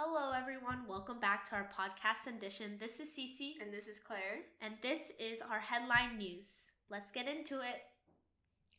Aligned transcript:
Hello, 0.00 0.30
everyone. 0.30 0.86
Welcome 0.86 1.18
back 1.18 1.42
to 1.48 1.56
our 1.56 1.68
podcast 1.74 2.28
edition. 2.32 2.76
This 2.78 3.00
is 3.00 3.08
Cece, 3.08 3.60
And 3.60 3.72
this 3.74 3.88
is 3.88 3.98
Claire. 3.98 4.46
and 4.62 4.74
this 4.80 5.10
is 5.18 5.42
our 5.42 5.58
headline 5.58 6.18
news. 6.18 6.70
Let's 6.88 7.10
get 7.10 7.26
into 7.26 7.58
it. 7.58 7.82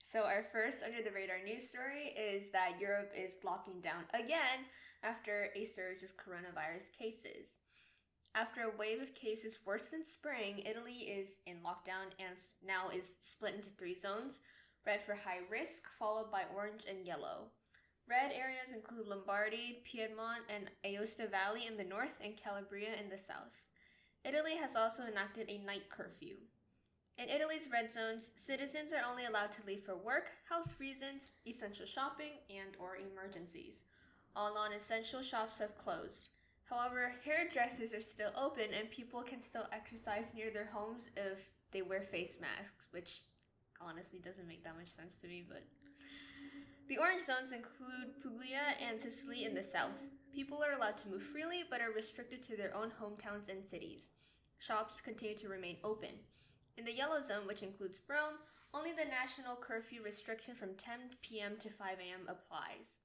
So, 0.02 0.24
our 0.24 0.46
first 0.54 0.82
under 0.82 1.04
the 1.04 1.12
radar 1.12 1.44
news 1.44 1.68
story 1.68 2.16
is 2.18 2.52
that 2.52 2.80
Europe 2.80 3.12
is 3.14 3.36
locking 3.44 3.82
down 3.82 4.06
again 4.14 4.64
after 5.04 5.50
a 5.58 5.66
surge 5.66 6.04
of 6.04 6.16
coronavirus 6.16 6.88
cases. 6.98 7.58
After 8.34 8.62
a 8.62 8.78
wave 8.78 9.02
of 9.02 9.14
cases 9.14 9.60
worse 9.66 9.88
than 9.88 10.06
spring, 10.06 10.60
Italy 10.60 11.00
is 11.20 11.42
in 11.46 11.58
lockdown 11.58 12.16
and 12.18 12.40
now 12.66 12.88
is 12.96 13.16
split 13.20 13.56
into 13.56 13.72
three 13.72 13.94
zones 13.94 14.40
red 14.86 15.04
for 15.06 15.16
high 15.16 15.44
risk, 15.52 15.84
followed 16.00 16.32
by 16.32 16.44
orange 16.56 16.84
and 16.88 17.06
yellow. 17.06 17.52
Red 18.08 18.32
areas 18.32 18.72
include 18.74 19.08
Lombardy, 19.08 19.82
Piedmont, 19.84 20.44
and 20.50 20.70
Aosta 20.84 21.30
Valley 21.30 21.68
in 21.68 21.78
the 21.78 21.84
north 21.84 22.18
and 22.24 22.38
Calabria 22.38 22.90
in 23.02 23.10
the 23.10 23.18
south. 23.18 23.62
Italy 24.24 24.56
has 24.56 24.76
also 24.76 25.04
enacted 25.04 25.50
a 25.50 25.60
night 25.66 25.90
curfew. 25.90 26.36
In 27.18 27.30
Italy's 27.30 27.70
red 27.72 27.92
zones, 27.92 28.32
citizens 28.38 28.94
are 28.94 29.04
only 29.10 29.26
allowed 29.26 29.52
to 29.52 29.66
leave 29.68 29.84
for 29.84 29.96
work, 29.96 30.32
health 30.48 30.76
reasons, 30.80 31.34
essential 31.46 31.86
shopping, 31.86 32.32
and 32.50 32.78
or 32.80 32.98
emergencies. 32.98 33.84
All 34.36 34.54
non-essential 34.54 35.22
shops 35.22 35.60
have 35.60 35.78
closed. 35.78 36.30
However, 36.70 37.14
hairdressers 37.26 37.94
are 37.94 38.02
still 38.02 38.32
open 38.38 38.74
and 38.78 38.90
people 38.92 39.22
can 39.24 39.42
still 39.42 39.68
exercise 39.72 40.34
near 40.34 40.52
their 40.52 40.66
homes 40.66 41.10
if 41.18 41.50
they 41.72 41.82
wear 41.82 42.02
face 42.02 42.38
masks, 42.40 42.86
which 42.92 43.22
honestly 43.82 44.20
doesn't 44.20 44.48
make 44.48 44.64
that 44.64 44.78
much 44.78 44.90
sense 44.90 45.16
to 45.18 45.28
me, 45.28 45.44
but 45.48 45.64
the 46.88 46.98
orange 46.98 47.24
zones 47.24 47.52
include 47.52 48.20
Puglia 48.22 48.76
and 48.82 49.00
Sicily 49.00 49.46
in 49.46 49.54
the 49.54 49.64
south. 49.64 50.02
People 50.34 50.64
are 50.64 50.78
allowed 50.78 50.98
to 50.98 51.10
move 51.10 51.24
freely 51.24 51.64
but 51.70 51.82
are 51.82 51.92
restricted 51.92 52.42
to 52.44 52.58
their 52.58 52.76
own 52.76 52.92
hometowns 52.92 53.50
and 53.50 53.64
cities. 53.64 54.10
Shops 54.58 55.02
continue 55.02 55.38
to 55.38 55.50
remain 55.50 55.78
open. 55.84 56.18
In 56.78 56.86
the 56.86 56.96
yellow 56.96 57.22
zone, 57.22 57.46
which 57.46 57.64
includes 57.64 58.00
Rome, 58.10 58.40
only 58.74 58.92
the 58.92 59.06
national 59.06 59.56
curfew 59.56 60.02
restriction 60.04 60.56
from 60.56 60.76
10 60.76 61.00
p.m. 61.22 61.58
to 61.60 61.70
5 61.70 61.98
a.m. 62.00 62.28
applies. 62.28 62.98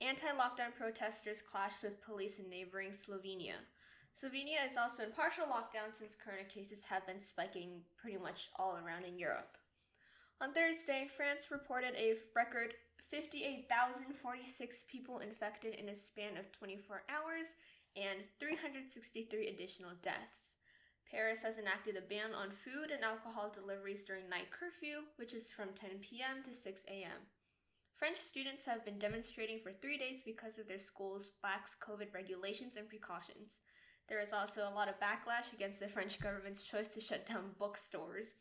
Anti 0.00 0.28
lockdown 0.28 0.74
protesters 0.76 1.40
clashed 1.40 1.82
with 1.82 2.02
police 2.02 2.38
in 2.38 2.50
neighboring 2.50 2.90
Slovenia. 2.90 3.56
Slovenia 4.14 4.64
is 4.64 4.76
also 4.76 5.02
in 5.02 5.12
partial 5.12 5.46
lockdown 5.46 5.92
since 5.92 6.14
corona 6.14 6.44
cases 6.44 6.84
have 6.84 7.06
been 7.06 7.20
spiking 7.20 7.80
pretty 8.00 8.18
much 8.18 8.48
all 8.56 8.76
around 8.76 9.04
in 9.04 9.18
Europe. 9.18 9.56
On 10.40 10.52
Thursday, 10.52 11.08
France 11.16 11.50
reported 11.50 11.94
a 11.96 12.18
record 12.34 12.74
58,046 13.10 14.82
people 14.90 15.18
infected 15.18 15.74
in 15.74 15.88
a 15.88 15.94
span 15.94 16.36
of 16.36 16.50
24 16.52 17.02
hours 17.08 17.46
and 17.96 18.20
363 18.40 19.48
additional 19.48 19.92
deaths. 20.02 20.58
Paris 21.10 21.42
has 21.42 21.58
enacted 21.58 21.96
a 21.96 22.00
ban 22.00 22.34
on 22.34 22.50
food 22.50 22.90
and 22.90 23.04
alcohol 23.04 23.52
deliveries 23.54 24.02
during 24.04 24.28
night 24.28 24.50
curfew, 24.50 25.06
which 25.16 25.32
is 25.32 25.48
from 25.48 25.68
10 25.74 26.00
p.m. 26.00 26.42
to 26.42 26.52
6 26.52 26.80
a.m. 26.88 27.22
French 27.96 28.18
students 28.18 28.64
have 28.64 28.84
been 28.84 28.98
demonstrating 28.98 29.60
for 29.60 29.70
three 29.72 29.96
days 29.96 30.22
because 30.24 30.58
of 30.58 30.66
their 30.66 30.80
school's 30.80 31.30
lax 31.44 31.76
COVID 31.80 32.12
regulations 32.12 32.74
and 32.76 32.88
precautions. 32.88 33.60
There 34.08 34.20
is 34.20 34.32
also 34.32 34.66
a 34.66 34.74
lot 34.74 34.88
of 34.88 34.98
backlash 34.98 35.52
against 35.54 35.78
the 35.78 35.88
French 35.88 36.18
government's 36.20 36.64
choice 36.64 36.88
to 36.88 37.00
shut 37.00 37.26
down 37.26 37.54
bookstores. 37.58 38.34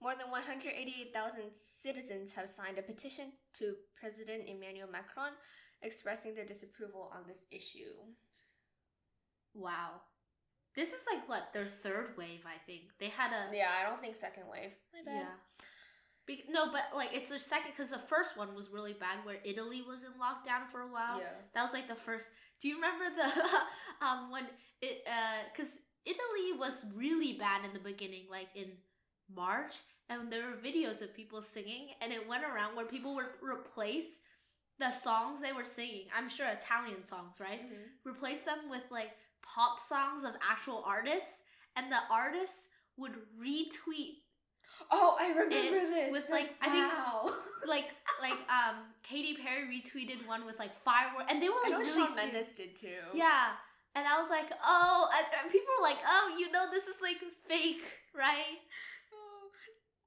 More 0.00 0.14
than 0.14 0.30
188,000 0.30 1.42
citizens 1.52 2.32
have 2.32 2.50
signed 2.50 2.78
a 2.78 2.82
petition 2.82 3.32
to 3.58 3.74
President 3.98 4.44
Emmanuel 4.46 4.88
Macron 4.90 5.32
expressing 5.82 6.34
their 6.34 6.44
disapproval 6.44 7.10
on 7.14 7.22
this 7.26 7.44
issue. 7.50 7.96
Wow. 9.54 10.00
This 10.74 10.92
is 10.92 11.06
like 11.10 11.26
what 11.28 11.52
their 11.54 11.66
third 11.66 12.16
wave, 12.18 12.44
I 12.46 12.58
think. 12.66 12.82
They 13.00 13.08
had 13.08 13.30
a 13.32 13.56
Yeah, 13.56 13.70
I 13.80 13.88
don't 13.88 14.00
think 14.00 14.14
second 14.16 14.44
wave. 14.50 14.74
My 14.92 15.00
bad. 15.10 15.20
yeah. 15.20 15.34
Be- 16.26 16.44
no, 16.50 16.70
but 16.72 16.82
like 16.94 17.14
it's 17.14 17.30
their 17.30 17.38
second 17.38 17.70
because 17.70 17.88
the 17.88 17.98
first 17.98 18.36
one 18.36 18.54
was 18.54 18.68
really 18.70 18.92
bad, 18.92 19.24
where 19.24 19.36
Italy 19.44 19.82
was 19.88 20.02
in 20.02 20.10
lockdown 20.20 20.66
for 20.70 20.80
a 20.82 20.88
while. 20.92 21.18
Yeah. 21.20 21.32
That 21.54 21.62
was 21.62 21.72
like 21.72 21.88
the 21.88 21.94
first. 21.94 22.28
Do 22.60 22.68
you 22.68 22.74
remember 22.74 23.04
the 23.16 23.24
um 24.06 24.30
when 24.30 24.44
it 24.82 25.02
uh 25.06 25.48
because 25.52 25.78
Italy 26.04 26.58
was 26.58 26.84
really 26.94 27.34
bad 27.38 27.64
in 27.64 27.72
the 27.72 27.78
beginning, 27.78 28.26
like 28.30 28.48
in 28.54 28.72
March, 29.34 29.74
and 30.08 30.30
there 30.32 30.46
were 30.46 30.56
videos 30.56 31.02
of 31.02 31.14
people 31.14 31.42
singing, 31.42 31.88
and 32.00 32.12
it 32.12 32.28
went 32.28 32.44
around 32.44 32.76
where 32.76 32.86
people 32.86 33.14
would 33.14 33.26
replace 33.42 34.18
the 34.78 34.90
songs 34.90 35.40
they 35.40 35.52
were 35.52 35.64
singing. 35.64 36.06
I'm 36.16 36.28
sure 36.28 36.46
Italian 36.46 37.04
songs, 37.04 37.34
right? 37.40 37.60
Mhm. 37.62 37.88
Replace 38.04 38.42
them 38.42 38.68
with 38.68 38.82
like 38.90 39.12
pop 39.42 39.80
songs 39.80 40.22
of 40.24 40.32
actual 40.48 40.84
artists, 40.84 41.42
and 41.76 41.90
the 41.90 41.98
artists 42.10 42.68
would 42.96 43.14
retweet 43.40 44.22
Oh, 44.90 45.16
I 45.18 45.28
remember 45.30 45.50
this. 45.88 46.12
with, 46.12 46.28
like, 46.28 46.54
I 46.60 46.68
think- 46.68 46.92
wow. 46.92 47.34
like 47.66 47.86
like 48.20 48.38
um 48.52 48.76
Katy 49.02 49.34
Perry 49.36 49.64
retweeted 49.66 50.26
one 50.26 50.44
with 50.44 50.58
like 50.58 50.74
fireworks, 50.74 51.32
and 51.32 51.42
they 51.42 51.48
were 51.48 51.56
like 51.64 51.72
I 51.72 51.78
like 51.78 51.86
know 51.86 51.92
really 51.94 52.06
Shawn. 52.06 52.16
Mendes 52.16 52.52
did 52.52 52.76
too. 52.76 53.00
Yeah. 53.14 53.52
And 53.94 54.06
I 54.06 54.20
was 54.20 54.28
like, 54.28 54.52
oh, 54.62 55.08
and, 55.16 55.26
and 55.42 55.50
people 55.50 55.72
were 55.78 55.82
like, 55.82 55.96
oh, 56.06 56.36
you 56.38 56.52
know, 56.52 56.66
this 56.70 56.86
is 56.86 56.96
like 57.00 57.16
fake, 57.48 57.82
right? 58.14 58.60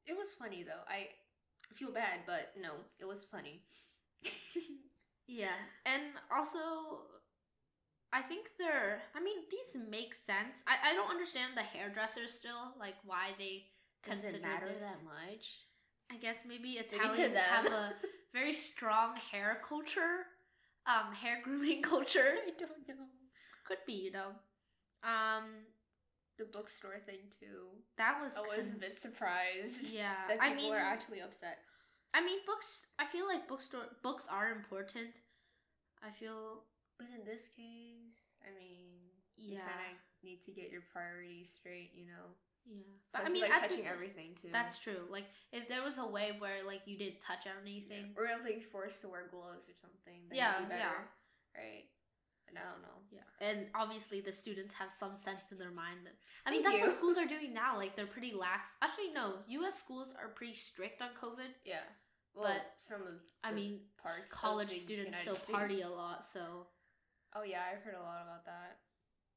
It 0.10 0.18
was 0.18 0.30
funny 0.38 0.64
though. 0.64 0.84
I 0.90 1.10
feel 1.76 1.92
bad, 1.94 2.22
but 2.26 2.54
no, 2.60 2.72
it 3.00 3.06
was 3.06 3.24
funny. 3.32 3.64
Yeah. 5.32 5.54
And 5.86 6.02
also, 6.36 7.06
I 8.12 8.22
think 8.22 8.50
they're, 8.58 9.02
I 9.16 9.22
mean, 9.22 9.38
these 9.52 9.78
make 9.90 10.16
sense. 10.16 10.64
I, 10.68 10.92
I 10.92 10.94
don't 10.96 11.10
understand 11.12 11.54
the 11.56 11.62
hairdressers 11.62 12.34
still, 12.34 12.74
like 12.80 12.96
why 13.06 13.32
they 13.38 13.66
Does 14.04 14.20
consider 14.22 14.38
it 14.38 14.42
matter 14.42 14.66
this. 14.68 14.82
that 14.82 15.04
much? 15.04 15.46
I 16.12 16.18
guess 16.18 16.42
maybe 16.48 16.76
Maybe 16.76 16.78
Italians 16.78 17.34
them. 17.36 17.44
have 17.52 17.66
a 17.72 17.94
very 18.34 18.54
strong 18.54 19.16
hair 19.32 19.62
culture, 19.68 20.26
um, 20.88 21.14
hair 21.14 21.40
grooming 21.44 21.82
culture. 21.94 22.34
I 22.48 22.50
don't 22.58 22.88
know. 22.88 23.06
Could 23.68 23.78
be, 23.86 23.94
you 23.94 24.12
know. 24.12 24.30
Um, 25.04 25.46
The 26.40 26.46
bookstore 26.48 26.98
thing 27.06 27.28
too. 27.38 27.68
that 28.00 28.16
was, 28.24 28.38
I 28.40 28.58
was 28.58 28.72
a 28.72 28.80
bit 28.80 28.96
surprised. 29.00 29.92
yeah. 29.92 30.16
That 30.30 30.40
I 30.42 30.50
people 30.56 30.72
mean, 30.72 30.74
are 30.74 30.80
actually 30.80 31.20
upset. 31.20 31.60
I 32.14 32.24
mean, 32.24 32.40
books. 32.48 32.88
I 32.98 33.06
feel 33.06 33.28
like 33.28 33.48
bookstore 33.48 33.92
books 34.02 34.26
are 34.32 34.50
important. 34.52 35.20
I 36.02 36.12
feel 36.12 36.64
But 36.98 37.08
in 37.12 37.26
this 37.28 37.50
case, 37.52 38.32
I 38.42 38.56
mean, 38.58 39.12
yeah. 39.38 39.52
you 39.52 39.58
kind 39.60 39.84
of 39.92 39.98
need 40.24 40.40
to 40.48 40.52
get 40.56 40.72
your 40.72 40.82
priorities 40.94 41.52
straight, 41.60 41.92
you 41.94 42.06
know. 42.08 42.26
yeah. 42.66 42.88
But 43.12 43.28
I 43.28 43.30
mean, 43.30 43.44
like 43.44 43.60
touching 43.60 43.84
this- 43.84 43.88
everything 43.92 44.32
too. 44.42 44.48
That's 44.52 44.80
true. 44.80 45.04
Like 45.12 45.26
if 45.52 45.68
there 45.68 45.84
was 45.84 45.98
a 46.00 46.08
way 46.08 46.40
where 46.40 46.64
like 46.66 46.82
you 46.88 46.98
didn't 46.98 47.20
touch 47.20 47.46
on 47.52 47.60
Yeah. 47.68 47.70
anything. 47.70 48.16
Or 48.16 48.28
else 48.28 48.44
like 48.48 48.64
forced 48.72 49.02
to 49.02 49.10
wear 49.12 49.28
gloves 49.30 49.68
or 49.68 49.76
something. 49.84 50.32
Yeah, 50.32 50.56
yeah. 50.72 51.04
Right. 51.52 51.92
I 52.58 52.62
don't 52.72 52.82
know. 52.82 52.98
Yeah. 53.12 53.48
And 53.48 53.68
obviously 53.76 54.22
the 54.22 54.32
students 54.32 54.74
have 54.76 54.92
some 54.92 55.16
sense 55.16 55.52
in 55.52 55.58
their 55.58 55.72
mind 55.72 56.00
that 56.06 56.14
I 56.46 56.52
mean 56.52 56.64
Thank 56.64 56.78
that's 56.82 56.90
what 56.92 56.96
schools 56.98 57.18
are 57.18 57.26
doing 57.26 57.54
now. 57.54 57.78
Like 57.78 57.96
they're 57.96 58.06
pretty 58.08 58.34
lax. 58.34 58.72
Actually 58.82 59.12
no, 59.14 59.36
US 59.48 59.80
schools 59.80 60.14
are 60.22 60.30
pretty 60.30 60.54
strict 60.56 61.02
on 61.02 61.10
COVID. 61.20 61.50
Yeah. 61.66 61.86
Well, 62.36 62.46
But, 62.46 62.74
some 62.80 63.02
of 63.02 63.14
I 63.44 63.52
mean 63.52 63.80
parts 64.02 64.32
college 64.32 64.70
students 64.70 65.20
United 65.26 65.40
still 65.42 65.56
party 65.56 65.82
a 65.82 65.90
lot, 65.90 66.24
so 66.24 66.68
Oh 67.36 67.44
yeah, 67.44 67.62
I've 67.72 67.84
heard 67.84 67.96
a 67.96 68.02
lot 68.02 68.22
about 68.24 68.46
that. 68.46 68.78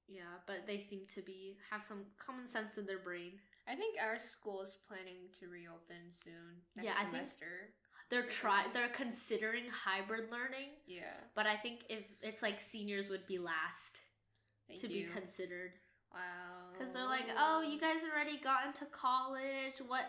yeah, 0.08 0.40
but 0.46 0.66
they 0.66 0.78
seem 0.78 1.06
to 1.14 1.22
be 1.22 1.56
have 1.70 1.82
some 1.82 2.04
common 2.18 2.48
sense 2.48 2.78
in 2.78 2.86
their 2.86 2.98
brain. 2.98 3.32
I 3.68 3.76
think 3.76 3.96
our 4.02 4.18
school 4.18 4.60
is 4.62 4.76
planning 4.88 5.30
to 5.38 5.48
reopen 5.48 6.10
soon. 6.24 6.62
Next 6.76 6.84
Yeah, 6.86 6.94
I 6.98 7.04
think- 7.04 7.24
semester. 7.24 7.74
They're 8.12 8.28
try 8.28 8.66
they're 8.74 8.88
considering 8.92 9.64
hybrid 9.72 10.30
learning, 10.30 10.68
Yeah. 10.86 11.16
but 11.34 11.46
I 11.46 11.56
think 11.56 11.80
if 11.88 12.04
it's 12.20 12.42
like 12.42 12.60
seniors 12.60 13.08
would 13.08 13.26
be 13.26 13.38
last 13.38 14.03
Thank 14.68 14.82
to 14.82 14.88
you. 14.92 15.06
be 15.06 15.12
considered. 15.12 15.72
wow. 16.12 16.68
Because 16.72 16.92
they're 16.92 17.06
like, 17.06 17.24
oh, 17.38 17.62
you 17.62 17.80
guys 17.80 18.00
already 18.04 18.36
got 18.36 18.66
into 18.66 18.84
college. 18.92 19.80
What 19.86 20.04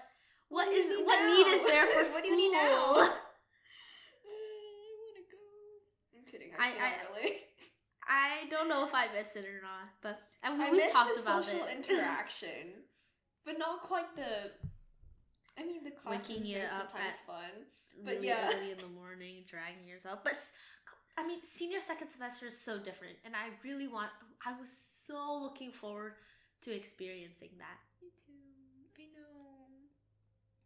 what 0.49 0.67
What 0.67 0.75
is 0.75 0.89
need 0.89 1.05
what 1.05 1.25
need 1.25 1.47
is 1.55 1.61
there 1.65 1.85
for 1.95 1.99
What 1.99 2.05
school? 2.05 2.21
do 2.23 2.27
you 2.27 2.35
need 2.37 2.51
now? 2.51 3.09
Uh, 4.25 4.27
I 4.27 4.91
wanna 4.99 5.23
go. 5.31 5.39
I'm 6.17 6.25
kidding. 6.29 6.51
I- 6.59 6.67
I, 6.67 6.71
can't 6.71 6.83
I- 6.83 7.19
really. 7.21 7.37
I 8.07 8.45
don't 8.49 8.67
know 8.67 8.85
if 8.85 8.93
I 8.93 9.07
miss 9.15 9.35
it 9.37 9.45
or 9.45 9.61
not, 9.63 9.87
but 10.01 10.19
and 10.43 10.59
we, 10.59 10.65
I 10.65 10.71
we've 10.71 10.91
talked 10.91 11.17
about 11.17 11.45
social 11.45 11.65
it. 11.67 11.87
interaction, 11.87 12.83
but 13.45 13.57
not 13.57 13.79
quite 13.81 14.13
the. 14.17 14.51
I 15.59 15.65
mean, 15.65 15.83
the 15.83 15.91
classrooms 15.91 16.39
Waking 16.41 16.61
are 16.61 16.67
sometimes 16.67 17.15
fun. 17.25 17.51
but 18.03 18.15
really 18.15 18.27
yeah. 18.27 18.49
early 18.53 18.71
in 18.71 18.77
the 18.77 18.87
morning, 18.87 19.43
dragging 19.47 19.87
yourself. 19.87 20.19
But 20.23 20.33
I 21.17 21.25
mean, 21.27 21.43
senior 21.43 21.79
second 21.79 22.09
semester 22.09 22.47
is 22.47 22.57
so 22.59 22.79
different, 22.79 23.17
and 23.25 23.35
I 23.35 23.53
really 23.63 23.87
want. 23.87 24.09
I 24.45 24.59
was 24.59 24.69
so 24.69 25.37
looking 25.41 25.71
forward 25.71 26.13
to 26.61 26.75
experiencing 26.75 27.49
that. 27.59 27.77
Me 28.01 28.09
too. 28.25 28.33
I 28.97 29.05
know. 29.13 29.67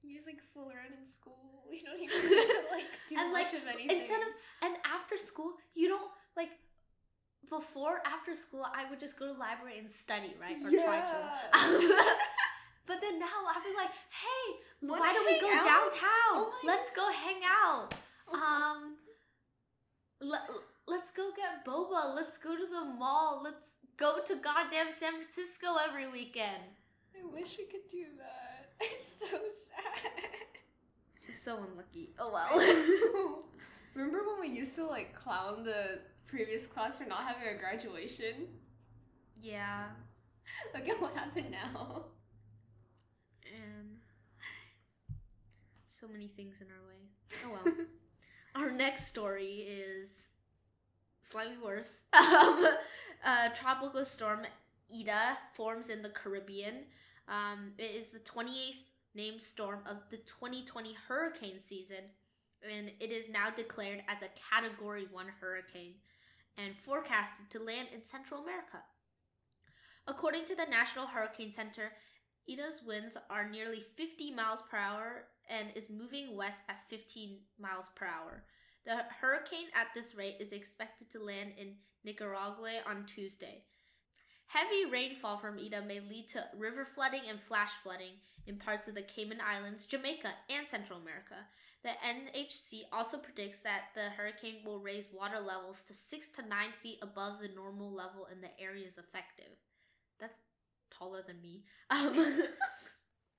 You 0.04 0.16
just 0.16 0.26
like 0.28 0.40
fool 0.54 0.72
around 0.72 0.94
in 0.98 1.06
school. 1.06 1.36
You 1.70 1.84
don't 1.84 2.00
even 2.00 2.16
to 2.16 2.62
like 2.72 2.88
do 3.10 3.16
And, 3.20 3.34
like, 3.34 3.52
much 3.52 3.60
of 3.60 3.68
anything. 3.68 3.92
Instead 3.92 4.22
of 4.22 4.32
and 4.64 4.76
after 4.88 5.18
school, 5.18 5.52
you 5.76 5.90
don't 5.90 6.10
like 6.38 6.50
before 7.50 8.00
after 8.08 8.34
school 8.36 8.64
I 8.64 8.90
would 8.90 9.02
just 9.02 9.20
go 9.20 9.28
to 9.28 9.34
the 9.34 9.40
library 9.40 9.78
and 9.80 9.92
study, 9.92 10.32
right? 10.40 10.56
Or 10.64 10.72
Yeah. 10.72 10.88
try 10.88 11.00
to. 11.04 11.20
but 12.88 13.02
then 13.02 13.20
now 13.20 13.36
I'll 13.52 13.62
be 13.64 13.76
like, 13.76 13.92
hey, 13.92 14.44
Wanna 14.82 15.00
why 15.02 15.14
don't 15.14 15.26
we 15.26 15.40
go 15.40 15.48
out? 15.52 15.64
downtown? 15.66 16.34
Oh 16.34 16.54
let's 16.64 16.90
go 16.92 17.10
hang 17.12 17.42
out. 17.46 17.94
Um 18.34 18.96
let, 20.22 20.42
let's 20.88 21.12
go 21.12 21.32
get 21.36 21.66
boba. 21.66 22.16
Let's 22.16 22.38
go 22.38 22.56
to 22.56 22.66
the 22.66 22.86
mall. 22.86 23.42
Let's 23.44 23.76
go 23.98 24.20
to 24.26 24.36
goddamn 24.36 24.92
San 24.92 25.14
Francisco 25.14 25.68
every 25.88 26.10
weekend. 26.12 26.64
I 27.16 27.26
wish 27.34 27.58
we 27.58 27.66
could 27.66 27.88
do 27.92 28.06
that. 28.18 28.70
It's 28.80 29.20
so 29.20 29.38
sad. 29.68 31.34
So 31.34 31.58
unlucky. 31.72 32.14
Oh 32.20 32.32
well. 32.32 33.44
Remember 33.96 34.20
when 34.28 34.40
we 34.52 34.56
used 34.56 34.76
to 34.76 34.86
like 34.86 35.14
clown 35.16 35.64
the 35.64 36.00
previous 36.28 36.66
class 36.68 36.98
for 36.98 37.06
not 37.06 37.24
having 37.24 37.48
a 37.48 37.58
graduation? 37.60 38.48
yeah. 39.42 39.88
Look 40.74 40.88
at 40.88 41.02
what 41.02 41.14
happened 41.16 41.52
now. 41.52 42.06
And 43.46 43.97
so 46.00 46.08
many 46.08 46.28
things 46.28 46.62
in 46.62 46.68
our 46.68 46.88
way. 46.88 47.00
Oh 47.46 47.60
well. 47.66 47.76
Our 48.56 48.72
next 48.72 49.08
story 49.08 49.68
is 49.68 50.30
slightly 51.22 51.58
worse. 51.64 52.04
Um, 52.14 52.68
uh, 53.26 53.50
tropical 53.56 54.06
storm 54.06 54.42
Eta 54.94 55.38
forms 55.54 55.90
in 55.90 56.04
the 56.04 56.10
Caribbean. 56.10 56.86
Um, 57.28 57.74
it 57.80 57.96
is 57.96 58.10
the 58.10 58.20
28th 58.20 58.86
named 59.16 59.42
storm 59.42 59.80
of 59.90 59.98
the 60.12 60.18
2020 60.18 60.96
hurricane 61.08 61.60
season, 61.60 62.12
and 62.64 62.92
it 63.00 63.12
is 63.12 63.28
now 63.28 63.50
declared 63.50 64.04
as 64.08 64.22
a 64.22 64.30
Category 64.52 65.08
1 65.12 65.26
hurricane 65.42 65.96
and 66.58 66.78
forecasted 66.78 67.50
to 67.50 67.60
land 67.60 67.88
in 67.92 68.04
Central 68.04 68.44
America. 68.44 68.84
According 70.08 70.46
to 70.46 70.56
the 70.56 70.70
National 70.70 71.08
Hurricane 71.08 71.52
Center, 71.52 71.92
Eta's 72.48 72.82
winds 72.86 73.18
are 73.30 73.50
nearly 73.50 73.84
50 73.98 74.32
miles 74.32 74.62
per 74.70 74.78
hour 74.78 75.26
and 75.50 75.70
is 75.76 75.90
moving 75.90 76.36
west 76.36 76.62
at 76.70 76.88
15 76.90 77.38
miles 77.60 77.90
per 77.96 78.06
hour. 78.06 78.44
The 78.86 79.04
hurricane 79.22 79.68
at 79.76 79.88
this 79.94 80.16
rate 80.16 80.38
is 80.40 80.52
expected 80.52 81.12
to 81.12 81.24
land 81.24 81.54
in 81.58 81.76
Nicaragua 82.04 82.82
on 82.88 83.06
Tuesday. 83.06 83.64
Heavy 84.48 84.90
rainfall 84.90 85.38
from 85.38 85.60
Eta 85.60 85.82
may 85.86 86.00
lead 86.00 86.30
to 86.30 86.46
river 86.58 86.86
flooding 86.86 87.24
and 87.30 87.40
flash 87.40 87.72
flooding 87.84 88.14
in 88.46 88.56
parts 88.56 88.88
of 88.88 88.96
the 88.96 89.02
Cayman 89.02 89.40
Islands, 89.46 89.86
Jamaica, 89.86 90.30
and 90.50 90.68
Central 90.68 91.00
America. 91.00 91.36
The 91.84 91.90
NHC 91.90 92.84
also 92.92 93.18
predicts 93.18 93.60
that 93.62 93.90
the 93.94 94.10
hurricane 94.10 94.62
will 94.66 94.80
raise 94.80 95.10
water 95.14 95.40
levels 95.40 95.84
to 95.84 95.94
6 95.94 96.30
to 96.30 96.42
9 96.48 96.68
feet 96.82 97.00
above 97.02 97.40
the 97.42 97.50
normal 97.50 97.94
level 97.94 98.28
in 98.32 98.42
the 98.42 98.50
areas 98.60 98.98
affected. 98.98 99.58
That's 100.20 100.40
taller 100.98 101.24
than 101.26 101.42
me. 101.42 101.64
Um, 101.90 102.14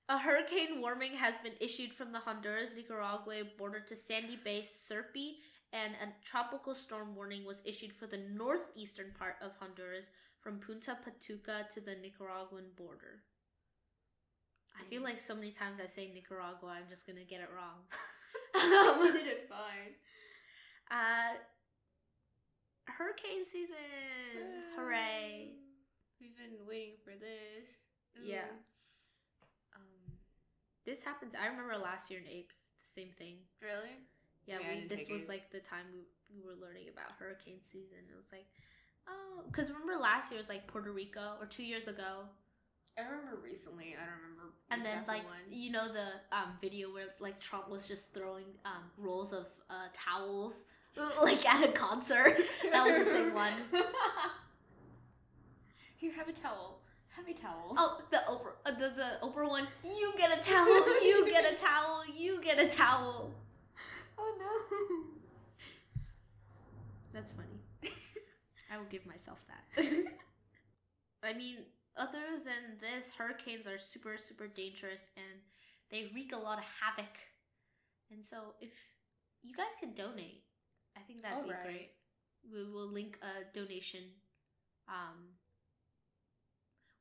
a 0.09 0.19
hurricane 0.19 0.81
warning 0.81 1.13
has 1.13 1.37
been 1.39 1.53
issued 1.61 1.93
from 1.93 2.13
the 2.13 2.19
Honduras 2.19 2.71
Nicaragua 2.75 3.43
border 3.59 3.81
to 3.81 3.95
Sandy 3.95 4.39
Bay, 4.43 4.63
Sirpi, 4.63 5.37
and 5.73 5.93
a 5.95 6.09
tropical 6.25 6.75
storm 6.75 7.15
warning 7.15 7.45
was 7.45 7.61
issued 7.65 7.93
for 7.93 8.07
the 8.07 8.23
northeastern 8.33 9.13
part 9.19 9.37
of 9.43 9.53
Honduras 9.61 10.07
from 10.41 10.61
Punta 10.61 10.97
Patuca 10.97 11.69
to 11.69 11.81
the 11.81 11.95
Nicaraguan 11.95 12.65
border. 12.77 13.21
I 14.81 14.89
feel 14.89 15.03
like 15.03 15.21
so 15.21 15.35
many 15.35 15.51
times 15.51 15.79
I 15.81 15.87
say 15.87 16.11
Nicaragua, 16.15 16.71
I'm 16.71 16.89
just 16.89 17.07
gonna 17.07 17.25
get 17.25 17.41
it 17.41 17.51
wrong. 17.55 17.85
you 18.55 18.93
um, 19.09 19.13
did 19.13 19.27
it 19.27 19.47
fine. 19.47 19.93
uh, 20.91 21.37
hurricane 22.87 23.45
season! 23.45 23.77
Hooray! 24.75 25.51
We've 26.19 26.37
been 26.37 26.67
waiting 26.67 26.95
for 27.05 27.11
this. 27.11 27.69
Yeah. 28.25 28.49
This 30.89 31.03
happens. 31.05 31.35
I 31.37 31.47
remember 31.49 31.77
last 31.77 32.11
year 32.11 32.19
in 32.19 32.27
Apes, 32.27 32.57
the 32.81 32.89
same 32.89 33.11
thing. 33.19 33.37
really? 33.61 33.93
Yeah, 34.47 34.57
Yeah, 34.63 34.81
we, 34.81 34.89
this 34.89 35.05
was 35.11 35.21
Apes. 35.23 35.29
like 35.29 35.51
the 35.51 35.61
time 35.61 35.85
we, 35.93 36.01
we 36.35 36.41
were 36.41 36.57
learning 36.59 36.89
about 36.91 37.13
hurricane 37.19 37.61
season. 37.61 37.99
It 38.11 38.17
was 38.17 38.29
like, 38.33 38.47
oh, 39.07 39.43
because 39.47 39.69
remember 39.69 40.01
last 40.01 40.31
year 40.33 40.39
was 40.39 40.49
like 40.49 40.67
Puerto 40.67 40.91
Rico 40.91 41.37
or 41.39 41.45
two 41.45 41.63
years 41.63 41.89
ago, 41.89 42.25
I 42.99 43.03
remember 43.03 43.37
recently. 43.45 43.95
I 44.01 44.05
don't 44.07 44.17
remember. 44.33 44.55
and 44.71 44.85
then 44.85 45.05
like 45.07 45.25
when. 45.29 45.53
you 45.53 45.71
know 45.71 45.93
the 45.93 46.07
um 46.37 46.55
video 46.61 46.91
where 46.93 47.05
like 47.21 47.39
Trump 47.39 47.69
was 47.69 47.87
just 47.87 48.13
throwing 48.15 48.47
um 48.65 48.91
rolls 48.97 49.33
of 49.35 49.47
uh 49.71 49.89
towels 49.93 50.65
like 51.23 51.47
at 51.47 51.69
a 51.69 51.73
concert. 51.73 52.35
that 52.73 52.85
was 52.87 53.07
the 53.07 53.13
same 53.13 53.35
one. 53.35 53.53
Here, 55.97 56.13
have 56.15 56.29
a 56.29 56.33
towel. 56.33 56.81
Have 57.19 57.27
a 57.29 57.35
towel. 57.41 57.75
Oh, 57.77 58.01
the 58.13 58.19
Oprah, 58.29 58.53
uh, 58.65 58.79
the 58.79 58.95
the 58.95 59.27
Oprah 59.27 59.49
one. 59.49 59.67
You 59.83 60.13
get 60.17 60.31
a 60.39 60.41
towel. 60.41 61.03
You 61.03 61.29
get 61.29 61.53
a 61.53 61.57
towel. 61.57 62.05
You 62.17 62.41
get 62.41 62.59
a 62.61 62.69
towel. 62.69 63.33
Oh 64.21 64.35
no. 64.37 64.51
That's 67.13 67.31
funny. 67.33 67.61
I 68.73 68.77
will 68.77 68.91
give 68.91 69.07
myself 69.07 69.39
that. 69.47 69.85
I 71.23 71.35
mean, 71.35 71.59
other 71.97 72.19
than 72.45 72.79
this, 72.81 73.13
hurricanes 73.17 73.69
are 73.69 73.79
super, 73.79 74.17
super 74.19 74.49
dangerous 74.49 75.11
and 75.17 75.41
they 75.93 76.11
wreak 76.13 76.33
a 76.33 76.37
lot 76.37 76.59
of 76.59 76.65
havoc. 76.81 77.15
And 78.11 78.25
so, 78.25 78.55
if 78.61 78.73
you 79.43 79.55
guys 79.55 79.79
can 79.81 79.95
donate, 79.95 80.43
I 80.97 81.01
think 81.01 81.23
that'd 81.23 81.45
be 81.45 81.51
Alright. 81.51 81.65
great. 81.65 81.91
We 82.53 82.65
will 82.65 82.93
link 82.93 83.19
a 83.23 83.45
donation. 83.57 84.03
Um, 84.89 85.39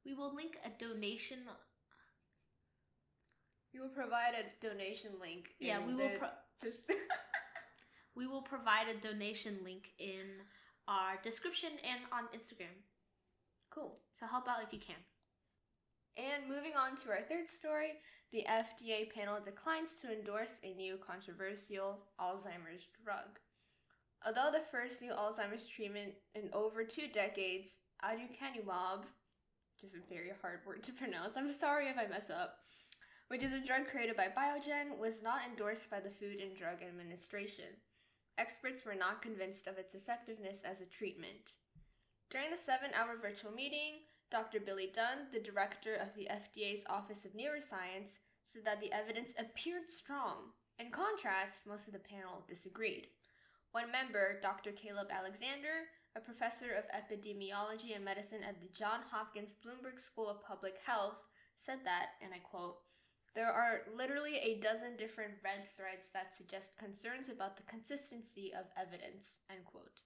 we 0.08 0.14
will 0.14 0.34
link 0.34 0.58
a 0.64 0.70
donation. 0.80 1.40
We 3.74 3.82
will 3.82 3.90
provide 3.90 4.34
a 4.40 4.66
donation 4.66 5.12
link. 5.20 5.50
Yeah, 5.60 5.86
we 5.86 5.94
will. 5.94 6.18
Pro- 6.18 6.30
we 8.16 8.26
will 8.26 8.42
provide 8.42 8.88
a 8.88 9.00
donation 9.02 9.60
link 9.66 9.92
in 10.00 10.48
our 10.88 11.20
description 11.22 11.72
and 11.84 12.02
on 12.14 12.24
Instagram. 12.36 12.74
cool. 13.70 14.00
So 14.18 14.26
help 14.26 14.48
out 14.48 14.64
if 14.64 14.72
you 14.72 14.80
can. 14.80 14.96
And 16.16 16.50
moving 16.50 16.74
on 16.76 16.96
to 16.98 17.10
our 17.10 17.22
third 17.30 17.50
story, 17.50 17.92
the 18.32 18.46
FDA 18.50 19.12
panel 19.14 19.38
declines 19.44 19.98
to 20.02 20.12
endorse 20.12 20.60
a 20.64 20.74
new 20.74 20.98
controversial 21.06 22.00
Alzheimer's 22.20 22.88
drug. 23.04 23.38
Although 24.26 24.52
the 24.52 24.66
first 24.72 25.02
new 25.02 25.12
Alzheimer's 25.12 25.68
treatment 25.68 26.14
in 26.34 26.50
over 26.54 26.84
two 26.84 27.08
decades, 27.14 27.82
aducanumab, 28.04 29.04
is 29.84 29.94
a 29.94 30.14
very 30.14 30.32
hard 30.42 30.60
word 30.66 30.84
to 30.84 30.94
pronounce, 31.02 31.38
I'm 31.38 31.52
sorry 31.52 31.88
if 31.88 31.98
I 31.98 32.08
mess 32.08 32.30
up, 32.30 32.60
which 33.28 33.44
is 33.44 33.54
a 33.54 33.66
drug 33.66 33.88
created 33.88 34.16
by 34.16 34.28
Biogen, 34.28 34.98
was 34.98 35.22
not 35.22 35.42
endorsed 35.50 35.90
by 35.90 36.00
the 36.00 36.10
Food 36.10 36.40
and 36.40 36.56
Drug 36.56 36.82
Administration. 36.82 37.76
Experts 38.38 38.86
were 38.86 38.96
not 38.96 39.22
convinced 39.22 39.68
of 39.68 39.78
its 39.78 39.96
effectiveness 39.96 40.62
as 40.64 40.82
a 40.82 40.86
treatment. 40.86 41.56
During 42.30 42.52
the 42.52 42.58
seven 42.58 42.92
hour 42.94 43.18
virtual 43.22 43.52
meeting, 43.52 44.06
Dr. 44.30 44.60
Billy 44.60 44.92
Dunn, 44.94 45.32
the 45.32 45.40
director 45.40 45.96
of 45.96 46.14
the 46.16 46.28
FDA's 46.30 46.84
Office 46.90 47.26
of 47.26 47.32
Neuroscience, 47.32 48.20
said 48.44 48.64
that 48.66 48.82
the 48.82 48.92
evidence 48.92 49.34
appeared 49.40 49.90
strong. 49.90 50.52
In 50.80 50.92
contrast, 50.92 51.66
most 51.66 51.88
of 51.88 51.94
the 51.94 52.00
panel 52.00 52.44
disagreed. 52.48 53.08
One 53.72 53.92
member, 53.92 54.40
Dr. 54.42 54.72
Caleb 54.72 55.08
Alexander, 55.12 55.88
a 56.18 56.20
professor 56.20 56.74
of 56.74 56.90
epidemiology 56.90 57.96
and 57.96 58.04
medicine 58.04 58.42
at 58.42 58.60
the 58.60 58.74
Johns 58.74 59.06
Hopkins 59.12 59.54
Bloomberg 59.62 60.00
School 60.00 60.28
of 60.28 60.44
Public 60.44 60.78
Health, 60.84 61.22
said 61.56 61.80
that, 61.86 62.18
and 62.24 62.34
I 62.34 62.40
quote, 62.40 62.78
there 63.36 63.52
are 63.52 63.82
literally 63.96 64.38
a 64.38 64.60
dozen 64.60 64.98
different 64.98 65.34
red 65.44 65.70
threads 65.78 66.10
that 66.14 66.36
suggest 66.36 66.76
concerns 66.80 67.30
about 67.30 67.56
the 67.56 67.70
consistency 67.70 68.52
of 68.58 68.66
evidence, 68.74 69.38
end 69.52 69.64
quote. 69.66 70.02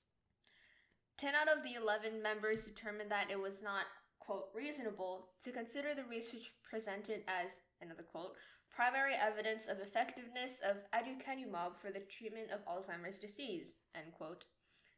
10 1.17 1.33
out 1.33 1.47
of 1.47 1.63
the 1.63 1.79
11 1.79 2.21
members 2.21 2.65
determined 2.65 3.09
that 3.09 3.31
it 3.31 3.39
was 3.39 3.63
not, 3.63 3.85
quote, 4.19 4.51
reasonable 4.53 5.29
to 5.45 5.51
consider 5.51 5.95
the 5.95 6.03
research 6.11 6.51
presented 6.69 7.23
as, 7.27 7.61
another 7.79 8.03
quote, 8.03 8.35
primary 8.75 9.15
evidence 9.15 9.67
of 9.67 9.79
effectiveness 9.79 10.59
of 10.59 10.83
aducanumab 10.91 11.79
for 11.79 11.91
the 11.91 12.03
treatment 12.11 12.51
of 12.51 12.65
Alzheimer's 12.67 13.19
disease, 13.19 13.79
end 13.95 14.11
quote. 14.11 14.43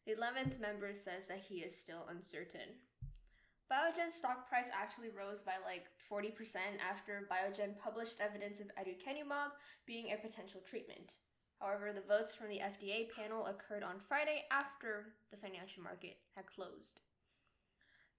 The 0.05 0.13
11th 0.13 0.59
member 0.59 0.93
says 0.93 1.27
that 1.27 1.45
he 1.47 1.59
is 1.59 1.77
still 1.77 2.05
uncertain. 2.09 2.75
Biogen's 3.71 4.15
stock 4.15 4.49
price 4.49 4.67
actually 4.73 5.09
rose 5.09 5.41
by 5.41 5.53
like 5.63 5.87
40% 6.11 6.33
after 6.77 7.27
Biogen 7.31 7.77
published 7.79 8.19
evidence 8.19 8.59
of 8.59 8.67
aducanumab 8.75 9.55
being 9.85 10.11
a 10.11 10.17
potential 10.17 10.61
treatment. 10.69 11.15
However, 11.59 11.93
the 11.93 12.01
votes 12.05 12.35
from 12.35 12.49
the 12.49 12.59
FDA 12.59 13.07
panel 13.15 13.45
occurred 13.47 13.83
on 13.83 13.99
Friday 13.99 14.43
after 14.51 15.13
the 15.31 15.37
financial 15.37 15.81
market 15.81 16.17
had 16.35 16.45
closed. 16.45 17.01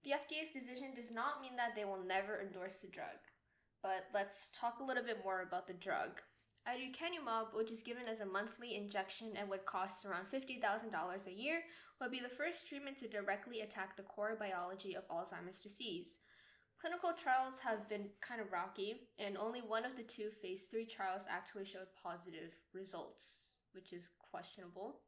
The 0.03 0.11
FDA's 0.11 0.51
decision 0.51 0.93
does 0.95 1.11
not 1.11 1.41
mean 1.41 1.55
that 1.55 1.75
they 1.75 1.85
will 1.85 2.03
never 2.03 2.41
endorse 2.41 2.81
the 2.81 2.87
drug, 2.87 3.21
but 3.83 4.05
let's 4.13 4.49
talk 4.59 4.79
a 4.79 4.83
little 4.83 5.03
bit 5.03 5.23
more 5.23 5.41
about 5.41 5.67
the 5.67 5.73
drug. 5.73 6.21
Aducanumab, 6.67 7.53
which 7.53 7.71
is 7.71 7.83
given 7.83 8.07
as 8.07 8.21
a 8.21 8.25
monthly 8.25 8.75
injection 8.75 9.33
and 9.37 9.47
would 9.49 9.65
cost 9.65 10.03
around 10.03 10.25
$50,000 10.33 11.27
a 11.27 11.31
year, 11.31 11.61
would 12.01 12.11
be 12.11 12.19
the 12.19 12.29
first 12.29 12.67
treatment 12.67 12.97
to 12.97 13.07
directly 13.07 13.61
attack 13.61 13.95
the 13.95 14.03
core 14.03 14.35
biology 14.39 14.95
of 14.95 15.07
Alzheimer's 15.07 15.61
disease. 15.61 16.17
Clinical 16.81 17.13
trials 17.13 17.59
have 17.59 17.87
been 17.87 18.09
kind 18.21 18.41
of 18.41 18.51
rocky, 18.51 19.07
and 19.19 19.37
only 19.37 19.61
one 19.61 19.85
of 19.85 19.95
the 19.95 20.03
two 20.03 20.29
phase 20.41 20.63
3 20.69 20.85
trials 20.85 21.23
actually 21.29 21.65
showed 21.65 21.87
positive 22.01 22.51
results, 22.73 23.53
which 23.73 23.93
is 23.93 24.09
questionable. 24.31 25.01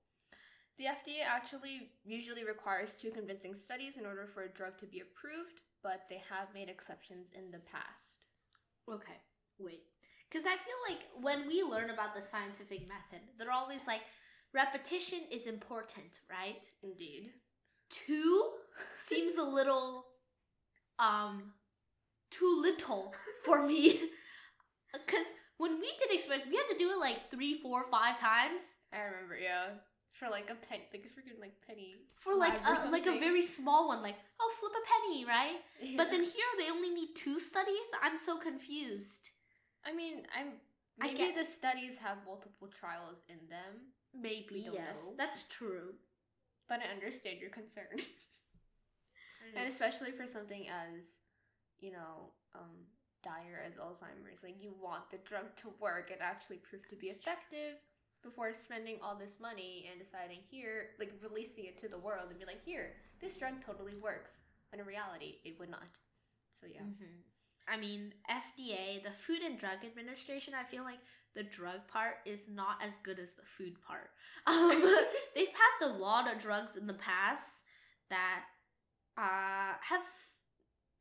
The 0.78 0.86
FDA 0.86 1.26
actually 1.26 1.90
usually 2.06 2.46
requires 2.46 2.94
two 2.94 3.10
convincing 3.10 3.56
studies 3.56 3.98
in 3.98 4.06
order 4.06 4.28
for 4.28 4.44
a 4.44 4.54
drug 4.54 4.78
to 4.78 4.86
be 4.86 5.02
approved, 5.02 5.62
but 5.82 6.02
they 6.08 6.22
have 6.30 6.54
made 6.54 6.70
exceptions 6.70 7.32
in 7.36 7.50
the 7.50 7.60
past. 7.60 8.22
Okay, 8.88 9.18
wait. 9.58 9.97
Because 10.29 10.46
I 10.46 10.55
feel 10.55 10.79
like 10.89 11.03
when 11.22 11.48
we 11.48 11.63
learn 11.63 11.89
about 11.89 12.15
the 12.15 12.22
scientific 12.22 12.81
method, 12.88 13.25
they're 13.38 13.51
always 13.51 13.88
like, 13.88 14.01
repetition 14.53 15.19
is 15.31 15.48
important, 15.48 16.19
right? 16.29 16.65
Indeed. 16.84 17.31
Two 17.89 18.51
seems 18.96 19.38
a 19.38 19.43
little, 19.43 20.05
um, 21.00 21.53
too 22.31 22.60
little 22.62 23.13
for 23.43 23.65
me. 23.65 24.00
Because 24.93 25.25
when 25.57 25.79
we 25.79 25.91
did 26.00 26.12
experiments, 26.15 26.50
we 26.50 26.55
had 26.55 26.67
to 26.69 26.77
do 26.77 26.89
it 26.89 26.98
like 26.98 27.29
three, 27.29 27.60
four, 27.62 27.84
five 27.84 28.17
times 28.17 28.62
I 28.93 29.03
remember, 29.03 29.36
yeah. 29.38 29.84
For 30.12 30.29
like 30.29 30.50
a 30.50 30.55
penny, 30.55 30.84
like 30.91 31.05
a 31.05 31.13
freaking 31.13 31.39
like 31.39 31.53
penny. 31.67 31.96
for 32.17 32.34
like 32.34 32.53
a, 32.65 32.89
like 32.89 33.05
a 33.05 33.19
very 33.19 33.41
small 33.41 33.88
one, 33.89 34.01
like 34.01 34.15
oh 34.41 34.51
flip 34.60 34.72
a 34.74 34.84
penny, 34.88 35.25
right? 35.25 35.60
But 35.98 36.10
then 36.10 36.24
here 36.24 36.51
they 36.57 36.72
only 36.72 36.89
need 36.89 37.10
two 37.15 37.39
studies. 37.39 37.86
I'm 38.01 38.17
so 38.17 38.38
confused. 38.38 39.29
I 39.88 39.94
mean, 39.94 40.24
I'm 40.38 40.53
I 41.01 41.08
maybe 41.08 41.17
get- 41.17 41.36
the 41.36 41.46
studies 41.46 41.98
have 41.98 42.17
multiple 42.25 42.67
trials 42.67 43.24
in 43.29 43.39
them, 43.50 43.94
Maybe 44.13 44.67
yes, 44.74 45.06
know. 45.06 45.13
that's 45.17 45.44
true. 45.44 45.94
but 46.67 46.82
I 46.82 46.91
understand 46.91 47.39
your 47.39 47.50
concern. 47.51 47.88
and 49.56 49.67
especially 49.67 50.12
for 50.12 50.27
something 50.27 50.67
as, 50.67 51.15
you 51.79 51.91
know, 51.91 52.34
um, 52.56 52.86
dire 53.24 53.63
as 53.65 53.77
Alzheimer's, 53.77 54.44
like 54.44 54.62
you 54.62 54.74
want 54.82 55.10
the 55.12 55.17
drug 55.20 55.56
to 55.58 55.70
work 55.79 56.12
and 56.12 56.22
actually 56.22 56.58
prove 56.58 56.88
to 56.89 56.96
be 56.96 57.08
It's 57.08 57.24
true. 57.24 57.32
effective 57.32 57.79
before 58.24 58.51
spending 58.53 58.98
all 59.01 59.15
this 59.15 59.36
money 59.39 59.88
and 59.89 60.00
deciding 60.03 60.39
here, 60.50 60.89
like 61.00 61.13
releasing 61.22 61.65
it 61.65 61.77
to 61.79 61.88
the 61.88 61.98
world 62.00 62.27
and 62.29 62.39
be 62.39 62.46
like, 62.46 62.63
here, 62.65 62.94
this 63.22 63.38
drug 63.38 63.53
totally 63.65 63.96
works. 63.96 64.32
When 64.72 64.82
in 64.82 64.86
reality, 64.88 65.38
it 65.46 65.58
would 65.60 65.70
not. 65.70 65.88
So 66.60 66.67
yeah. 66.67 66.82
hmm 66.82 67.22
I 67.68 67.78
mean, 67.78 68.14
FDA, 68.30 69.04
the 69.04 69.12
Food 69.12 69.42
and 69.46 69.60
Drug 69.60 69.84
Administration, 69.86 70.54
I 70.54 70.64
feel 70.64 70.84
like 70.84 71.00
the 71.36 71.44
drug 71.44 71.88
part 71.88 72.16
is 72.26 72.48
not 72.50 72.78
as 72.84 72.98
good 73.04 73.20
as 73.20 73.34
the 73.34 73.44
food 73.46 73.82
part. 73.86 74.10
Um, 74.48 74.72
they've 75.36 75.48
passed 75.48 75.82
a 75.84 75.98
lot 75.98 76.32
of 76.32 76.40
drugs 76.40 76.78
in 76.78 76.88
the 76.88 76.94
past 76.94 77.64
that 78.10 78.44
uh, 79.18 79.76
have 79.82 80.06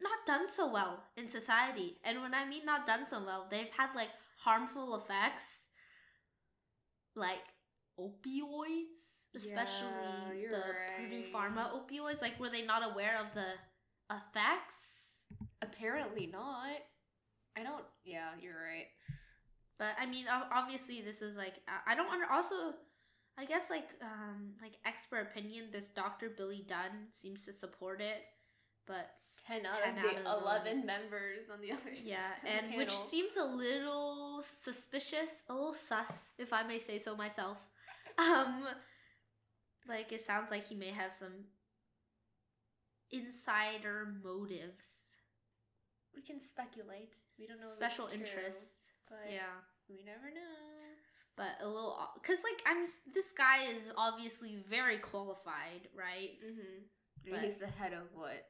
not 0.00 0.26
done 0.26 0.48
so 0.48 0.70
well 0.72 1.04
in 1.16 1.28
society. 1.28 1.98
And 2.02 2.22
when 2.22 2.34
I 2.34 2.44
mean 2.44 2.64
not 2.64 2.86
done 2.86 3.06
so 3.06 3.22
well, 3.24 3.46
they've 3.48 3.70
had 3.76 3.90
like 3.94 4.08
harmful 4.38 4.96
effects, 4.96 5.66
like 7.14 7.38
opioids, 8.00 9.30
especially 9.36 10.42
Yeah, 10.42 10.50
the 10.50 10.64
Purdue. 10.96 11.32
Pharma 11.32 11.70
opioids. 11.72 12.20
Like, 12.20 12.38
were 12.40 12.50
they 12.50 12.64
not 12.64 12.82
aware 12.90 13.16
of 13.20 13.32
the 13.34 13.52
effects? 14.10 14.95
Apparently 15.88 16.26
not. 16.26 16.78
I 17.56 17.62
don't. 17.62 17.84
Yeah, 18.04 18.30
you're 18.40 18.54
right. 18.54 18.86
But 19.78 19.88
I 20.00 20.06
mean, 20.06 20.26
obviously, 20.52 21.02
this 21.02 21.22
is 21.22 21.36
like 21.36 21.54
I- 21.86 21.94
don't 21.94 22.10
under 22.10 22.26
also. 22.30 22.74
I 23.38 23.44
guess 23.44 23.68
like 23.68 23.90
um 24.00 24.54
like 24.62 24.78
expert 24.86 25.28
opinion. 25.30 25.66
This 25.70 25.88
Dr. 25.88 26.30
Billy 26.30 26.64
Dunn 26.66 27.08
seems 27.12 27.44
to 27.44 27.52
support 27.52 28.00
it, 28.00 28.24
but 28.86 29.10
10 29.46 29.66
out 29.66 29.78
10 29.84 29.92
of 29.92 30.04
out 30.04 30.24
the 30.24 30.30
of 30.30 30.42
11 30.42 30.86
members 30.86 31.50
on 31.52 31.60
the 31.60 31.70
other 31.72 31.90
yeah, 32.02 32.30
and 32.46 32.74
which 32.76 32.90
seems 32.90 33.36
a 33.36 33.44
little 33.44 34.42
suspicious, 34.42 35.42
a 35.48 35.54
little 35.54 35.74
sus, 35.74 36.30
if 36.38 36.52
I 36.52 36.62
may 36.62 36.78
say 36.78 36.98
so 36.98 37.16
myself. 37.16 37.58
Um, 38.18 38.64
like 39.86 40.10
it 40.10 40.22
sounds 40.22 40.50
like 40.50 40.66
he 40.66 40.74
may 40.74 40.88
have 40.90 41.12
some 41.12 41.44
insider 43.10 44.08
motives, 44.24 45.15
We 46.16 46.22
can 46.22 46.40
speculate. 46.40 47.14
We 47.38 47.46
don't 47.46 47.60
know. 47.60 47.70
special 47.76 48.06
true, 48.06 48.18
interests. 48.18 48.88
but 49.08 49.30
Yeah. 49.30 49.60
we 49.88 50.02
never 50.04 50.30
know. 50.34 50.56
but 51.36 51.52
a 51.60 51.68
little 51.68 51.94
because 52.14 52.38
like 52.42 52.60
i'm 52.66 52.86
this 53.12 53.30
guy 53.36 53.64
is 53.74 53.90
obviously 53.98 54.56
very 54.68 54.96
qualified 54.98 55.82
right 55.94 56.32
Mm-hmm. 56.42 57.30
But- 57.30 57.40
He's 57.44 57.58
the 57.58 57.66
head 57.66 57.92
of 57.92 58.08
what? 58.14 58.48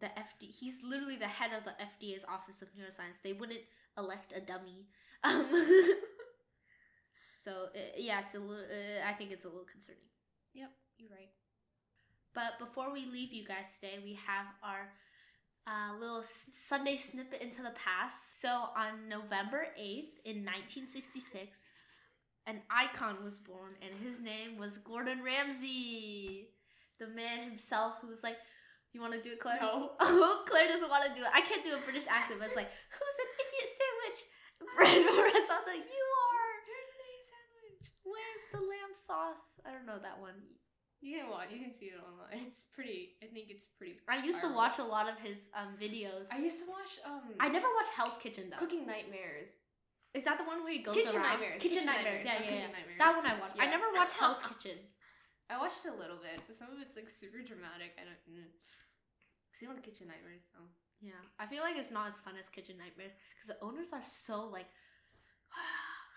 the 0.00 0.06
fd 0.28 0.42
he's 0.60 0.78
literally 0.84 1.16
the 1.16 1.26
head 1.26 1.50
of 1.56 1.64
the 1.64 1.72
fda's 1.90 2.24
office 2.36 2.60
of 2.62 2.68
neuroscience 2.76 3.16
they 3.24 3.32
wouldn't 3.32 3.64
elect 3.96 4.32
a 4.36 4.40
dummy 4.40 4.86
um 5.24 5.46
so 7.30 7.50
uh, 7.74 7.78
yeah 7.96 8.20
little 8.34 8.52
uh, 8.52 9.08
i 9.08 9.12
think 9.12 9.30
it's 9.32 9.44
a 9.44 9.48
little 9.48 9.66
concerning 9.70 10.04
Yep, 10.54 10.70
you're 10.98 11.10
right. 11.10 11.30
but 12.34 12.58
before 12.58 12.92
we 12.92 13.06
leave 13.06 13.32
you 13.32 13.44
guys 13.46 13.74
today 13.80 13.98
we 14.04 14.14
have 14.26 14.46
our 14.62 14.90
uh, 15.68 15.92
little 16.00 16.24
sunday 16.24 16.96
snippet 16.96 17.42
into 17.42 17.62
the 17.62 17.76
past. 17.76 18.40
So 18.40 18.48
on 18.48 19.08
november 19.08 19.68
8th 19.76 20.16
in 20.24 20.40
1966 20.40 21.60
an 22.46 22.62
icon 22.72 23.20
was 23.22 23.38
born 23.38 23.76
and 23.84 23.92
his 24.00 24.20
name 24.20 24.56
was 24.56 24.78
gordon 24.78 25.22
ramsay. 25.22 26.48
The 26.98 27.08
man 27.08 27.44
himself 27.44 28.00
who's 28.00 28.22
like 28.22 28.36
you 28.94 29.02
want 29.02 29.12
to 29.12 29.20
do 29.20 29.36
it 29.36 29.40
claire? 29.40 29.60
No. 29.60 29.92
oh 30.00 30.42
claire 30.48 30.68
doesn't 30.68 30.88
want 30.88 31.04
to 31.04 31.12
do 31.12 31.20
it. 31.20 31.30
I 31.34 31.42
can't 31.42 31.62
do 31.62 31.76
a 31.76 31.84
british 31.84 32.08
accent 32.08 32.40
but 32.40 32.48
it's 32.48 32.56
like 32.56 32.72
who's 32.88 33.18
an 33.20 33.30
idiot 33.36 33.68
sandwich? 33.76 34.20
Bread 34.74 35.04
like 35.68 35.84
you 35.84 36.04
are. 36.32 36.50
Here's 36.64 36.92
an 36.96 37.04
idiot 37.04 37.24
sandwich. 37.28 37.84
where's 38.08 38.44
the 38.56 38.62
lamb 38.64 38.94
sauce? 38.96 39.60
I 39.68 39.76
don't 39.76 39.84
know 39.84 40.00
that 40.00 40.16
one 40.16 40.40
You 41.00 41.18
can 41.22 41.30
watch. 41.30 41.48
You 41.54 41.62
can 41.62 41.72
see 41.72 41.94
it 41.94 42.00
online. 42.02 42.46
It's 42.50 42.60
pretty. 42.74 43.18
I 43.22 43.26
think 43.26 43.50
it's 43.50 43.66
pretty. 43.78 43.98
I 44.08 44.22
used 44.22 44.42
to 44.42 44.50
watch 44.54 44.78
a 44.78 44.84
lot 44.84 45.08
of 45.10 45.18
his 45.18 45.50
um 45.54 45.74
videos. 45.80 46.26
I 46.30 46.38
used 46.38 46.58
to 46.62 46.68
watch 46.70 46.98
um. 47.06 47.34
I 47.40 47.48
never 47.48 47.66
watched 47.74 47.90
Hell's 47.94 48.16
Kitchen 48.18 48.50
though. 48.50 48.58
Cooking 48.58 48.86
Nightmares. 48.86 49.50
Is 50.14 50.24
that 50.24 50.38
the 50.38 50.44
one 50.44 50.62
where 50.64 50.72
he 50.72 50.80
goes 50.82 50.94
Kitchen 50.94 51.16
around? 51.16 51.38
Nightmares. 51.38 51.62
Kitchen, 51.62 51.84
Nightmares. 51.86 52.24
Yeah, 52.24 52.32
not 52.32 52.40
yeah, 52.40 52.46
Cooking 52.46 52.62
yeah. 52.66 52.76
Nightmares. 52.78 52.98
That 52.98 53.12
one 53.18 53.26
I 53.26 53.34
watched. 53.38 53.56
I 53.60 53.66
never 53.66 53.86
watched 53.94 54.16
Hell's 54.16 54.42
Kitchen. 54.48 54.78
I 55.50 55.58
watched 55.58 55.84
a 55.86 55.94
little 55.94 56.18
bit, 56.18 56.42
but 56.46 56.54
some 56.58 56.68
of 56.74 56.78
it's 56.80 56.94
like 56.96 57.08
super 57.10 57.42
dramatic. 57.42 57.94
I 57.98 58.06
don't. 58.06 58.22
Mm. 58.30 58.50
See 59.54 59.66
on 59.66 59.74
the 59.74 59.82
Kitchen 59.82 60.06
Nightmares. 60.06 60.50
Oh. 60.54 60.66
Yeah, 61.02 61.18
I 61.38 61.46
feel 61.46 61.62
like 61.62 61.76
it's 61.78 61.90
not 61.94 62.08
as 62.10 62.18
fun 62.18 62.34
as 62.38 62.48
Kitchen 62.50 62.74
Nightmares 62.78 63.14
because 63.34 63.50
the 63.54 63.58
owners 63.62 63.90
are 63.94 64.02
so 64.02 64.46
like. 64.50 64.66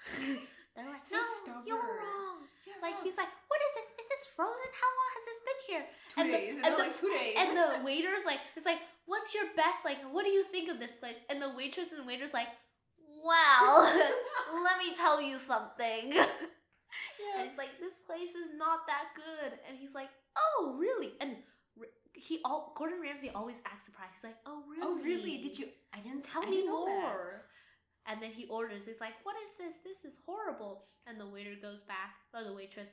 They're 0.75 0.87
like, 0.87 1.03
So 1.03 1.19
no, 1.47 1.59
you're 1.67 1.75
stubborn." 1.83 1.99
wrong. 1.99 2.37
Yeah, 2.63 2.79
Like 2.79 2.95
he's 3.03 3.17
like, 3.19 3.27
what 3.51 3.59
is 3.59 3.73
this? 3.75 3.87
Is 3.99 4.07
this 4.07 4.23
frozen? 4.31 4.71
How 4.71 4.87
long 4.95 5.09
has 5.19 5.25
this 5.27 5.39
been 5.43 5.61
here? 5.67 5.83
Two 6.23 6.25
and 6.25 6.33
the- 6.33 6.37
days. 6.37 6.55
and 6.57 6.65
and 6.65 6.73
the- 6.75 6.79
like 6.83 6.99
two 6.99 7.09
days. 7.09 7.35
And 7.37 7.57
the 7.57 7.69
waiters 7.85 8.23
like, 8.25 8.39
it's 8.55 8.65
like, 8.65 8.79
what's 9.05 9.33
your 9.33 9.45
best? 9.55 9.79
Like, 9.85 9.97
what 10.11 10.23
do 10.25 10.31
you 10.31 10.43
think 10.43 10.69
of 10.69 10.79
this 10.79 10.95
place? 10.95 11.15
And 11.29 11.41
the 11.41 11.51
waitress 11.55 11.91
and 11.91 12.05
waiters 12.07 12.33
like, 12.33 12.47
well, 13.23 13.83
let 14.63 14.77
me 14.79 14.95
tell 14.95 15.21
you 15.21 15.37
something. 15.37 16.11
yeah. 16.13 17.39
And 17.39 17.47
it's 17.47 17.57
like, 17.57 17.69
this 17.79 17.97
place 18.07 18.29
is 18.33 18.49
not 18.57 18.87
that 18.87 19.13
good. 19.15 19.59
And 19.67 19.77
he's 19.77 19.93
like, 19.93 20.09
oh, 20.37 20.75
really? 20.79 21.13
And 21.21 21.37
he 22.13 22.39
all 22.43 22.73
Gordon 22.75 22.99
Ramsay 23.01 23.31
always 23.33 23.61
acts 23.65 23.85
surprised. 23.85 24.11
He's 24.15 24.23
like, 24.23 24.37
oh, 24.45 24.63
really? 24.69 24.81
Oh 24.83 24.95
really? 25.03 25.37
Did 25.41 25.57
you? 25.57 25.67
I 25.93 25.99
didn't 25.99 26.23
tell 26.23 26.43
I 26.43 26.49
me 26.49 26.57
didn't 26.57 26.71
more? 26.71 27.45
And 28.07 28.21
then 28.21 28.31
he 28.31 28.47
orders. 28.47 28.85
He's 28.85 28.99
like, 28.99 29.13
what 29.23 29.35
is 29.37 29.51
this? 29.57 29.75
This 29.83 30.11
is 30.13 30.19
horrible. 30.25 30.85
And 31.07 31.19
the 31.19 31.27
waiter 31.27 31.53
goes 31.61 31.83
back, 31.83 32.13
or 32.33 32.43
the 32.43 32.53
waitress 32.53 32.89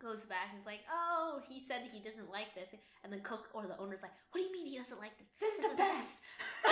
goes 0.00 0.24
back 0.24 0.48
and 0.50 0.60
is 0.60 0.66
like, 0.66 0.80
oh, 0.92 1.40
he 1.48 1.60
said 1.60 1.82
he 1.92 2.00
doesn't 2.00 2.30
like 2.30 2.54
this. 2.54 2.74
And 3.04 3.12
the 3.12 3.18
cook 3.18 3.48
or 3.54 3.66
the 3.66 3.78
owner's 3.78 4.02
like, 4.02 4.12
what 4.32 4.40
do 4.40 4.46
you 4.46 4.52
mean 4.52 4.66
he 4.66 4.78
doesn't 4.78 5.00
like 5.00 5.16
this? 5.18 5.30
This 5.38 5.54
is 5.54 5.70
the 5.70 5.76
best. 5.76 6.22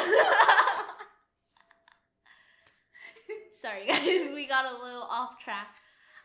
Sorry, 3.52 3.86
guys, 3.86 4.30
we 4.34 4.46
got 4.46 4.64
a 4.64 4.82
little 4.82 5.02
off 5.02 5.38
track. 5.42 5.68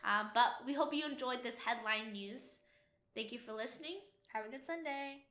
Um, 0.04 0.30
but 0.34 0.50
we 0.66 0.74
hope 0.74 0.94
you 0.94 1.04
enjoyed 1.04 1.42
this 1.42 1.58
headline 1.58 2.12
news. 2.12 2.58
Thank 3.14 3.32
you 3.32 3.38
for 3.38 3.52
listening. 3.52 3.98
Have 4.32 4.46
a 4.46 4.50
good 4.50 4.64
Sunday. 4.64 5.24